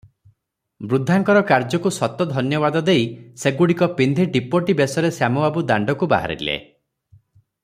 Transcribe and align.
ବୃଦ୍ଧାଙ୍କର 0.93 1.43
କାର୍ଯ୍ୟକୁ 1.51 1.91
ଶତ 1.97 2.27
ଧନ୍ୟବାଦ 2.31 2.81
ଦେଇ 2.87 3.05
ସେଗୁଡ଼ିକ 3.43 3.91
ପିନ୍ଧି 4.01 4.27
ଡିପୋଟି 4.37 4.79
ବେଶରେ 4.83 5.15
ଶ୍ୟାମବାବୁ 5.19 5.65
ଦାଣ୍ଡକୁ 5.73 6.11
ବାହାରିଲେ। 6.15 6.61